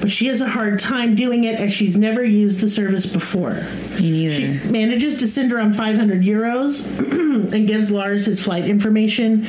[0.00, 3.66] but she has a hard time doing it as she's never used the service before.
[3.98, 6.86] Me She manages to send around 500 euros
[7.52, 9.46] and gives Lars his flight information.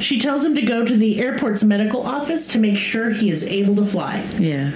[0.00, 3.44] She tells him to go to the airport's medical office to make sure he is
[3.46, 4.22] able to fly.
[4.38, 4.72] Yeah.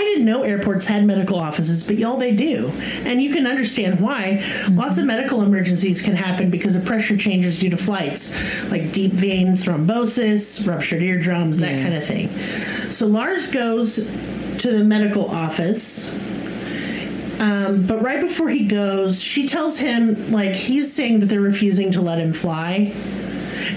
[0.00, 2.68] I didn't know airports had medical offices, but y'all, they do.
[3.04, 4.42] And you can understand why.
[4.70, 8.34] Lots of medical emergencies can happen because of pressure changes due to flights,
[8.70, 11.82] like deep veins, thrombosis, ruptured eardrums, that Yeah.
[11.82, 12.30] kind of thing.
[12.90, 13.96] So Lars goes
[14.60, 16.10] to the medical office.
[17.38, 21.90] Um, but right before he goes, she tells him, like, he's saying that they're refusing
[21.92, 22.92] to let him fly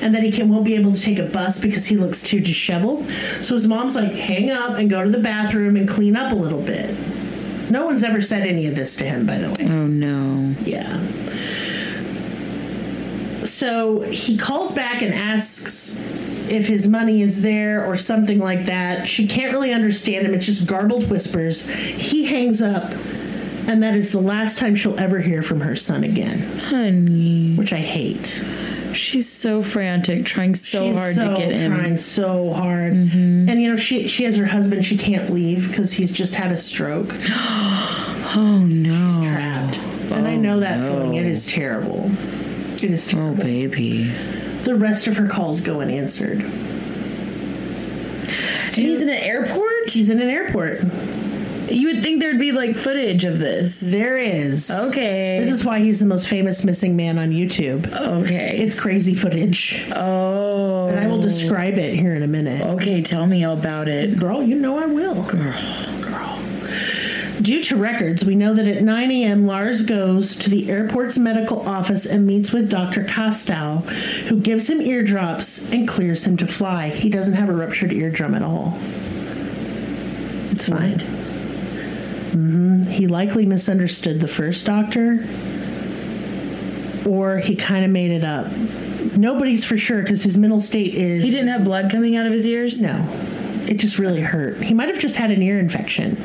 [0.01, 2.39] and that he can, won't be able to take a bus because he looks too
[2.39, 3.09] disheveled.
[3.41, 6.35] So his mom's like, hang up and go to the bathroom and clean up a
[6.35, 6.95] little bit.
[7.69, 9.65] No one's ever said any of this to him, by the way.
[9.71, 10.55] Oh no.
[10.63, 10.99] Yeah.
[13.45, 15.97] So he calls back and asks
[16.49, 19.07] if his money is there or something like that.
[19.07, 20.33] She can't really understand him.
[20.33, 21.65] It's just garbled whispers.
[21.67, 22.91] He hangs up,
[23.67, 27.55] and that is the last time she'll ever hear from her son again, Honey.
[27.55, 28.43] which I hate.
[28.93, 31.49] She's so frantic, trying so She's hard so to get.
[31.49, 31.75] Mm-hmm.
[31.75, 32.93] trying so hard.
[32.93, 34.85] And you know, she she has her husband.
[34.85, 37.13] She can't leave because he's just had a stroke.
[38.35, 39.19] Oh no.
[39.21, 39.77] She's Trapped.
[40.11, 40.87] And I know that no.
[40.89, 41.13] feeling.
[41.15, 42.09] It is terrible.
[42.77, 43.39] It is terrible.
[43.39, 44.05] Oh baby.
[44.63, 46.39] The rest of her calls go unanswered.
[46.41, 46.51] And
[48.75, 49.89] he's in an airport?
[49.89, 50.79] He's in an airport.
[51.73, 53.79] You would think there'd be like footage of this.
[53.79, 54.69] There is.
[54.69, 55.39] Okay.
[55.39, 57.91] This is why he's the most famous missing man on YouTube.
[57.91, 58.57] okay.
[58.59, 59.89] It's crazy footage.
[59.95, 60.87] oh.
[60.87, 62.61] And I will describe it here in a minute.
[62.61, 64.17] Okay, tell me about it.
[64.19, 65.23] Girl, you know I will.
[65.23, 65.53] Girl.
[66.01, 66.39] Girl.
[67.41, 71.67] Due to records, we know that at 9 a.m., Lars goes to the airport's medical
[71.67, 73.03] office and meets with Dr.
[73.03, 73.83] Kostow,
[74.27, 76.89] who gives him eardrops and clears him to fly.
[76.89, 78.77] He doesn't have a ruptured eardrum at all.
[80.51, 80.99] It's fine.
[82.33, 85.25] Hmm He likely misunderstood the first doctor,
[87.07, 88.51] or he kind of made it up.
[89.15, 91.23] Nobody's for sure because his mental state is.
[91.23, 92.81] He didn't have blood coming out of his ears?
[92.81, 93.07] No,
[93.67, 94.61] it just really hurt.
[94.61, 96.17] He might have just had an ear infection.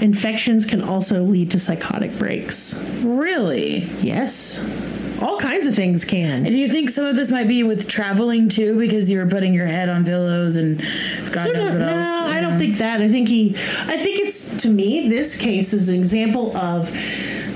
[0.00, 2.74] Infections can also lead to psychotic breaks.
[3.02, 3.84] Really?
[4.02, 4.58] Yes.
[5.22, 6.44] All kinds of things can.
[6.44, 9.54] Do you think some of this might be with traveling too, because you were putting
[9.54, 10.78] your head on pillows and
[11.32, 12.06] God knows what no, else?
[12.06, 13.00] I don't think that.
[13.00, 13.50] I think he.
[13.50, 15.08] I think it's to me.
[15.08, 16.90] This case is an example of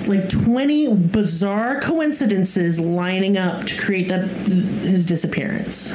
[0.09, 5.93] like twenty bizarre coincidences lining up to create the, his disappearance.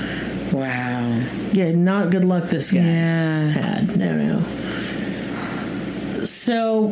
[0.54, 1.23] Wow.
[1.51, 2.49] Yeah, not good luck.
[2.49, 3.49] This guy Yeah.
[3.49, 4.43] had no, no.
[6.25, 6.89] So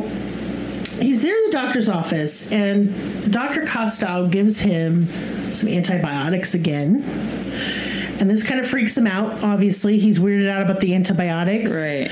[1.00, 3.62] he's there in the doctor's office, and Dr.
[3.62, 5.08] Kostow gives him
[5.54, 7.04] some antibiotics again.
[8.20, 9.44] And this kind of freaks him out.
[9.44, 11.74] Obviously, he's weirded out about the antibiotics.
[11.74, 12.12] Right.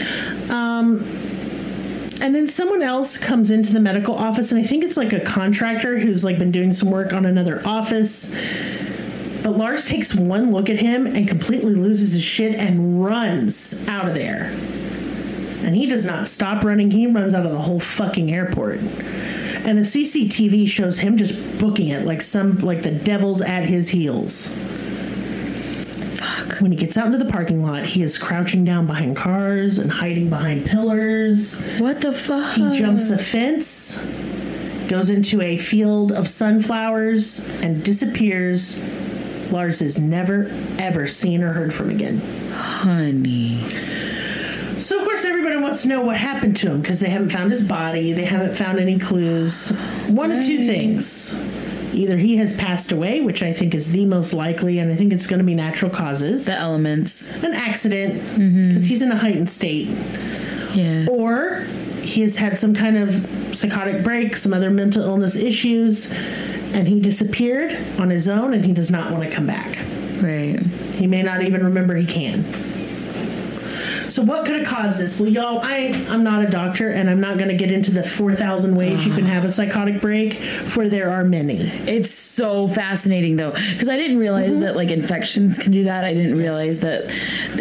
[0.50, 1.00] Um,
[2.22, 5.20] and then someone else comes into the medical office, and I think it's like a
[5.20, 8.32] contractor who's like been doing some work on another office.
[9.42, 14.08] But Lars takes one look at him and completely loses his shit and runs out
[14.08, 14.56] of there.
[15.64, 16.92] And he does not stop running.
[16.92, 18.80] He runs out of the whole fucking airport.
[18.80, 23.90] And the CCTV shows him just booking it like some like the devil's at his
[23.90, 24.48] heels.
[26.18, 26.60] Fuck.
[26.62, 29.92] When he gets out into the parking lot, he is crouching down behind cars and
[29.92, 31.62] hiding behind pillars.
[31.78, 32.56] What the fuck?
[32.56, 33.98] He jumps a fence,
[34.88, 38.80] goes into a field of sunflowers, and disappears.
[39.52, 40.48] Lars is never,
[40.80, 42.20] ever seen or heard from again.
[42.52, 43.64] Honey.
[44.82, 47.52] So, of course, everybody wants to know what happened to him because they haven't found
[47.52, 49.70] his body, they haven't found any clues.
[50.08, 51.34] One of two things.
[51.94, 55.12] Either he has passed away, which I think is the most likely, and I think
[55.14, 57.30] it's going to be natural causes, The elements.
[57.44, 58.68] an accident, mm-hmm.
[58.70, 59.90] because he's in a heightened state,
[60.74, 61.06] Yeah.
[61.10, 61.66] or
[62.02, 66.12] he has had some kind of psychotic break, some other mental illness issues,
[66.74, 69.78] and he disappeared on his own and he does not want to come back.
[70.22, 70.60] Right.
[70.96, 72.44] He may not even remember he can.
[74.12, 75.20] So what could have caused this?
[75.20, 78.04] Well, y'all, I I'm not a doctor, and I'm not going to get into the
[78.04, 81.60] four thousand ways you can have a psychotic break, for there are many.
[81.88, 84.62] It's so fascinating though, because I didn't realize Mm-hmm.
[84.62, 86.04] that like infections can do that.
[86.04, 87.10] I didn't realize that.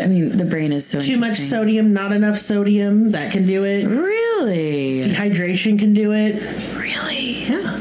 [0.03, 3.65] I mean, the brain is so Too much sodium, not enough sodium, that can do
[3.65, 3.85] it.
[3.87, 5.03] Really?
[5.05, 6.41] Dehydration can do it.
[6.75, 7.45] Really?
[7.45, 7.77] Yeah.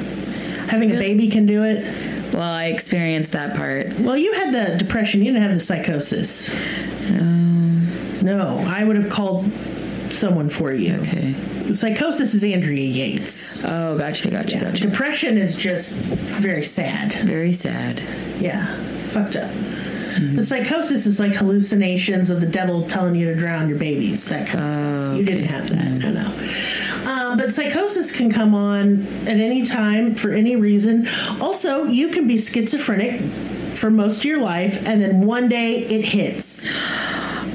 [0.68, 2.34] Having a baby can do it.
[2.34, 3.98] Well, I experienced that part.
[4.00, 5.22] Well, you had the depression.
[5.22, 6.50] You didn't have the psychosis.
[8.38, 9.52] No, I would have called
[10.12, 10.96] someone for you.
[10.96, 11.34] Okay.
[11.74, 13.64] Psychosis is Andrea Yates.
[13.66, 14.82] Oh, gotcha, gotcha, gotcha.
[14.82, 17.14] Depression is just very sad.
[17.14, 18.00] Very sad.
[18.40, 18.76] Yeah,
[19.08, 19.52] fucked up.
[20.20, 24.48] The psychosis is like hallucinations of the devil telling you to drown your babies, that
[24.48, 25.18] kind of stuff.
[25.18, 27.10] You didn't have that, no, no.
[27.10, 31.08] Um, but psychosis can come on at any time for any reason.
[31.40, 33.22] Also, you can be schizophrenic
[33.80, 36.68] for most of your life, and then one day it hits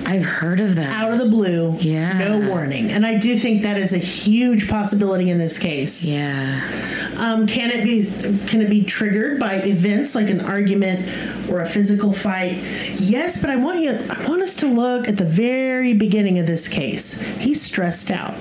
[0.07, 0.91] I've heard of that.
[0.93, 2.13] out of the blue, Yeah.
[2.19, 2.91] no warning.
[2.91, 6.05] And I do think that is a huge possibility in this case.
[6.05, 6.61] Yeah.
[7.17, 8.03] Um, can it be
[8.47, 11.09] can it be triggered by events like an argument
[11.51, 12.59] or a physical fight?
[12.99, 16.47] Yes, but I want you I want us to look at the very beginning of
[16.47, 17.21] this case.
[17.39, 18.35] He's stressed out.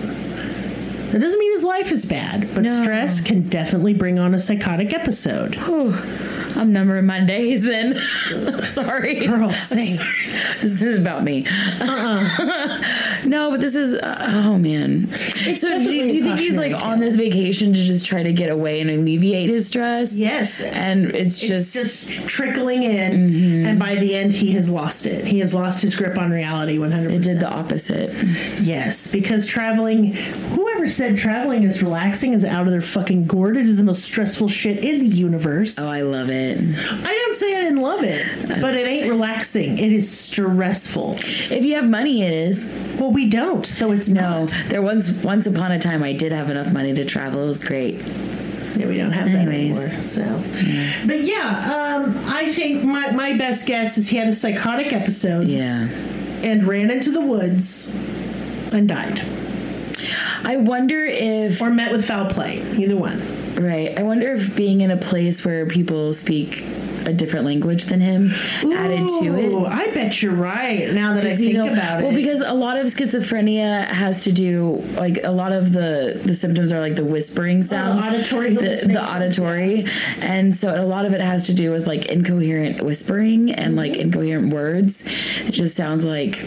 [1.11, 2.81] That doesn't mean his life is bad, but No.
[2.81, 5.55] stress can definitely bring on a psychotic episode.
[6.55, 7.99] I'm numbering my days then.
[8.63, 9.25] Sorry.
[9.25, 9.49] Girl.
[9.49, 9.71] This
[10.81, 11.41] is about me.
[13.25, 15.07] no, but this is, uh, oh man.
[15.09, 18.33] So, do, definitely do you think he's like on this vacation to just try to
[18.33, 20.13] get away and alleviate his stress?
[20.15, 20.61] Yes.
[20.61, 21.81] And it's It's just, Mm-hmm.
[21.83, 25.25] just trickling in, and by the end, he has lost it.
[25.25, 27.11] He has lost his grip on reality 100%.
[27.11, 28.11] it did the opposite.
[28.61, 33.57] Yes, because traveling, whoever said traveling is relaxing is out of their fucking gourd.
[33.57, 35.77] It is the most stressful shit in the universe.
[35.79, 36.42] Oh, I love it.
[36.51, 39.77] I don't say I didn't love it, but it ain't relaxing.
[39.77, 41.15] It is stressful.
[41.17, 42.67] If you have money, it is.
[42.99, 44.55] Well, we don't, so it's No, not.
[44.67, 47.43] there once once upon a time I did have enough money to travel.
[47.43, 47.95] It was great.
[48.75, 49.79] Yeah, we don't have that Anyways.
[49.83, 50.03] anymore.
[50.03, 54.91] So, but yeah, um, I think my my best guess is he had a psychotic
[54.93, 55.87] episode Yeah.
[56.41, 57.95] and ran into the woods
[58.73, 59.21] and died.
[60.43, 62.61] I wonder if or met with foul play.
[62.77, 63.21] Either one.
[63.55, 63.97] Right.
[63.97, 66.63] I wonder if being in a place where people speak
[67.05, 69.69] a different language than him added to Ooh, it.
[69.69, 70.91] I bet you're right.
[70.91, 72.03] Now that I think you know- about well, it.
[72.03, 76.33] Well, because a lot of schizophrenia has to do like a lot of the the
[76.33, 79.87] symptoms are like the whispering oh, sounds, auditory the, hallucinations, the auditory,
[80.19, 83.95] and so a lot of it has to do with like incoherent whispering and like
[83.97, 85.05] incoherent words.
[85.41, 86.43] It just sounds like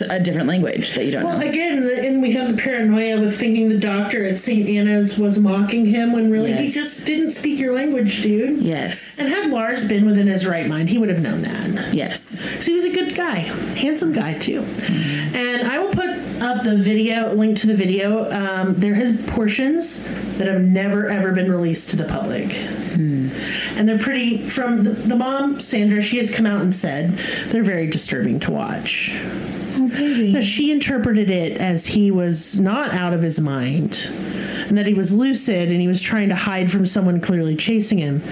[0.00, 1.46] a different language that you don't Well, know.
[1.48, 4.68] again, and we have the paranoia with thinking the doctor at St.
[4.68, 8.62] Anna's was mocking him when really he just didn't speak your language, dude.
[8.62, 9.18] Yes.
[9.20, 11.94] And had Lars been within his right mind, he would have known that.
[11.94, 12.40] Yes.
[12.60, 13.38] So he was a good guy,
[13.76, 14.62] handsome guy too.
[15.34, 16.10] And I will put
[16.42, 18.30] up the video, link to the video.
[18.30, 20.02] Um, there has portions
[20.38, 24.48] that have never ever been released to the public, and they're pretty.
[24.48, 27.10] From the, the mom, Sandra, she has come out and said
[27.48, 29.12] they're very disturbing to watch.
[29.84, 30.40] Oh, baby.
[30.42, 35.12] She interpreted it as he was not out of his mind and that he was
[35.12, 38.22] lucid and he was trying to hide from someone clearly chasing him.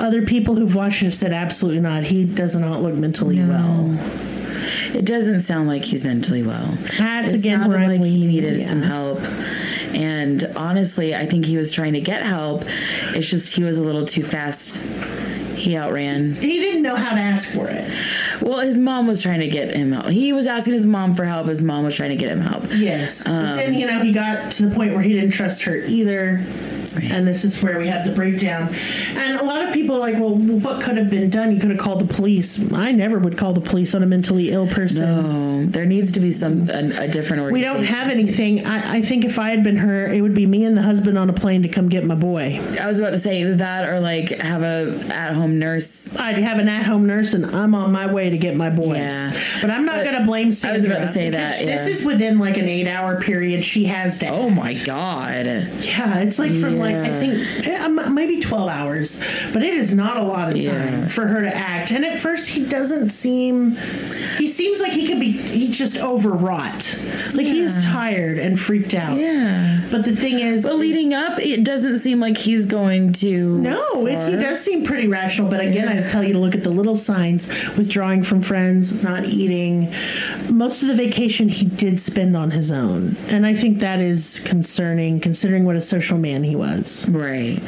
[0.00, 2.04] Other people who've watched it have said absolutely not.
[2.04, 3.90] He does not look mentally well.
[4.94, 6.78] It doesn't sound like he's mentally well.
[6.98, 8.66] That's it again where like he needed yeah.
[8.66, 9.20] some help.
[9.94, 12.64] And honestly, I think he was trying to get help.
[13.14, 14.84] It's just he was a little too fast.
[15.64, 16.34] He outran.
[16.34, 17.90] He didn't know how to ask for it.
[18.42, 20.08] Well, his mom was trying to get him help.
[20.08, 21.46] He was asking his mom for help.
[21.46, 22.64] His mom was trying to get him help.
[22.74, 23.26] Yes.
[23.26, 25.74] Um, but then, you know, he got to the point where he didn't trust her
[25.76, 26.44] either.
[27.02, 28.74] And this is where we have the breakdown.
[29.16, 31.52] And a lot of people are like, well, what could have been done?
[31.52, 32.70] You could have called the police.
[32.72, 35.02] I never would call the police on a mentally ill person.
[35.02, 38.64] No, there needs to be some a, a different We don't have anything.
[38.66, 41.18] I, I think if I had been her, it would be me and the husband
[41.18, 42.60] on a plane to come get my boy.
[42.80, 46.14] I was about to say that, or like have a at home nurse.
[46.16, 48.96] I'd have an at-home nurse, and I'm on my way to get my boy.
[48.96, 49.30] Yeah.
[49.60, 51.86] but I'm not But going to blame I was about to say because that, This
[52.00, 53.64] is within like an eight-hour period.
[53.64, 54.28] She has to.
[54.28, 55.46] Oh my god.
[55.46, 59.20] Yeah, it's like from like I think eh, um, maybe twelve hours,
[59.52, 61.08] but it is not a lot of time Yeah.
[61.08, 61.90] for her to act.
[61.90, 63.72] And at first, he doesn't seem.
[64.38, 65.32] He seems like he could be.
[65.54, 66.98] He's just overwrought.
[67.32, 69.18] Like he's tired and freaked out.
[69.18, 69.86] Yeah.
[69.90, 73.58] But the thing is, leading up, it doesn't seem like he's going to.
[73.58, 75.48] No, it, he does seem pretty rational.
[75.48, 77.46] But again, I tell you to look at the little signs:
[77.76, 79.92] withdrawing from friends, not eating.
[80.50, 84.40] Most of the vacation he did spend on his own, and I think that is
[84.44, 87.08] concerning, considering what a social man he was.
[87.08, 87.62] Right.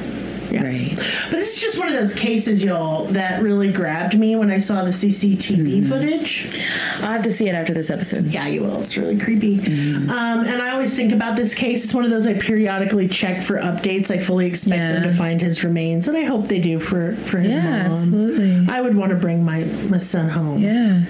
[0.53, 0.93] Right.
[1.31, 4.59] But this is just one of those cases, y'all, that really grabbed me when I
[4.59, 6.61] saw the CCTV footage.
[6.97, 8.27] I'll have to see it after this episode.
[8.27, 8.79] Yeah, you will.
[8.79, 9.59] It's really creepy.
[9.59, 10.11] Um,
[10.47, 11.85] and I always think about this case.
[11.85, 14.11] It's one of those I periodically check for updates.
[14.11, 17.39] I fully expect them to find his remains, and I hope they do for for
[17.39, 17.73] his Yeah, mom.
[17.91, 18.67] absolutely.
[18.73, 20.63] I would want to bring my my son home.
[20.63, 21.03] Yeah.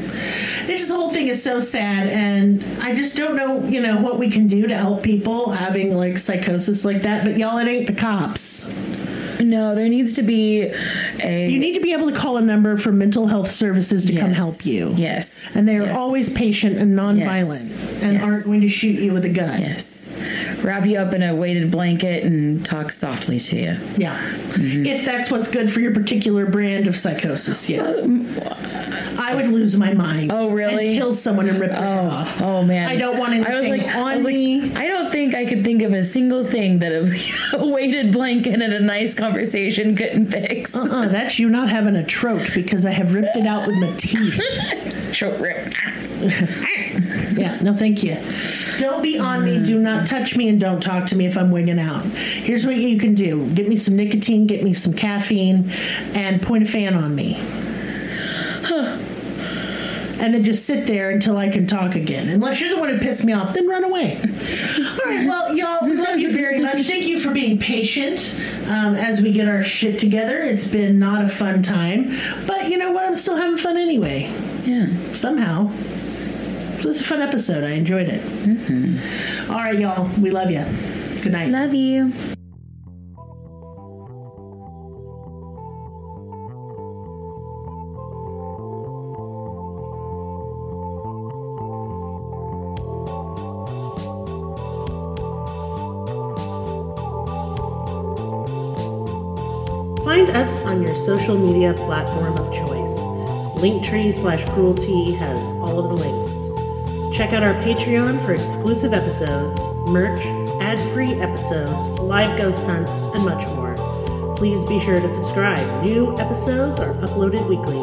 [0.68, 4.00] It's just the whole thing is so sad, and I just don't know, you know,
[4.00, 7.24] what we can do to help people having like psychosis like that.
[7.24, 8.72] But y'all, it ain't the cops.
[9.40, 10.70] No, there needs to be
[11.22, 11.50] a.
[11.50, 14.32] You need to be able to call a number for mental health services to come
[14.32, 14.92] help you.
[14.96, 15.54] Yes.
[15.56, 15.96] And they are Yes.
[15.96, 17.74] always patient and nonviolent Yes.
[18.02, 18.22] and Yes.
[18.22, 19.60] aren't going to shoot you with a gun.
[19.60, 20.14] Yes.
[20.62, 23.76] Wrap you up in a weighted blanket and talk softly to you.
[23.98, 24.16] Yeah.
[24.52, 24.86] Mm-hmm.
[24.86, 27.92] If that's what's good for your particular brand of psychosis, yeah.
[29.18, 30.30] I would lose my mind.
[30.32, 30.88] Oh, really?
[30.90, 32.40] And kill someone and rip their head off.
[32.40, 32.88] Oh man!
[32.88, 34.74] I don't want anything I was like, on I was like, me.
[34.74, 34.95] I don't
[35.30, 38.80] think I could think of a single thing that a, a weighted blanket and a
[38.80, 40.74] nice conversation couldn't fix.
[40.74, 43.92] Uh-uh, that's you not having a trout because I have ripped it out with my
[43.96, 44.40] teeth.
[45.12, 45.72] Choke rip.
[47.36, 48.16] Yeah, no, thank you.
[48.78, 49.62] Don't be on me.
[49.62, 52.02] Do not touch me and don't talk to me if I'm wigging out.
[52.06, 55.70] Here's what you can do get me some nicotine, get me some caffeine,
[56.14, 57.34] and point a fan on me.
[60.18, 62.28] And then just sit there until I can talk again.
[62.30, 64.16] Unless you're the one who pissed me off, then run away.
[64.18, 66.86] All right, well, y'all, we love you very much.
[66.86, 68.34] Thank you for being patient
[68.66, 70.38] um, as we get our shit together.
[70.42, 73.04] It's been not a fun time, but you know what?
[73.04, 74.22] I'm still having fun anyway
[74.64, 74.88] Yeah.
[75.12, 75.70] somehow.
[76.78, 77.64] So it's a fun episode.
[77.64, 78.22] I enjoyed it.
[78.22, 79.52] Mm-hmm.
[79.52, 80.08] right, y'all.
[80.20, 80.64] We love you.
[81.22, 81.50] Good night.
[81.50, 82.35] Love you.
[101.06, 102.98] Social media platform of choice.
[103.62, 107.16] Linktree slash cruelty has all of the links.
[107.16, 110.20] Check out our Patreon for exclusive episodes, merch,
[110.60, 113.76] ad free episodes, live ghost hunts, and much more.
[114.36, 115.84] Please be sure to subscribe.
[115.84, 117.80] New episodes are uploaded weekly.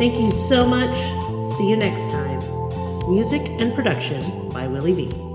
[0.00, 0.94] Thank you so much.
[1.44, 2.40] See you next time.
[3.08, 5.29] Music and production by Willie V.